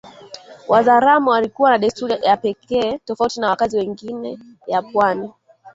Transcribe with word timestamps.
Wazaramo 0.67 1.31
walikuwa 1.31 1.71
na 1.71 1.77
desturi 1.77 2.17
za 2.21 2.37
pekee 2.37 2.97
tofauti 3.05 3.39
na 3.39 3.49
wakazi 3.49 3.77
wengine 3.77 4.39
ya 4.67 4.81
pwani 4.81 5.31